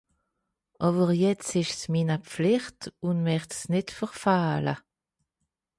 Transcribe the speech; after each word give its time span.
Àwwer 0.85 1.09
jetzt 1.21 1.51
ìsch's 1.61 1.83
mini 1.91 2.17
Pflìcht 2.29 2.79
ùn 3.07 3.17
mächt's 3.25 3.59
nìtt 3.71 3.91
verfähle. 3.97 4.75